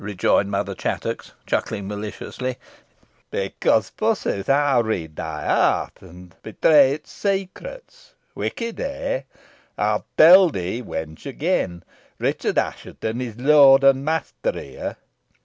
rejoined 0.03 0.49
Mother 0.49 0.73
Chattox, 0.73 1.31
chuckling 1.45 1.87
maliciously, 1.87 2.57
"because, 3.29 3.89
forsooth, 3.91 4.49
I 4.49 4.79
read 4.79 5.15
thy 5.15 5.45
heart, 5.45 5.97
and 6.01 6.33
betray 6.41 6.93
its 6.93 7.11
secrets. 7.11 8.15
Wicked, 8.33 8.79
eh! 8.79 9.21
I 9.77 10.01
tell 10.17 10.49
thee 10.49 10.81
wench 10.81 11.27
again, 11.27 11.83
Richard 12.17 12.57
Assheton 12.57 13.21
is 13.21 13.37
lord 13.37 13.83
and 13.83 14.03
master 14.03 14.53
here. 14.53 14.97